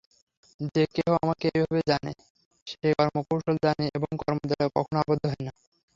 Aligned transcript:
যে-কেহ 0.69 1.07
আমাকে 1.17 1.45
এইভাবে 1.49 1.81
জানে, 1.89 2.11
সে 2.67 2.87
কর্মকৌশল 2.97 3.55
জানে 3.65 3.85
এবং 3.97 4.09
কর্মদ্বারা 4.21 4.65
কখনও 4.77 5.01
আবদ্ধ 5.03 5.23
হয় 5.25 5.43
না। 5.47 5.51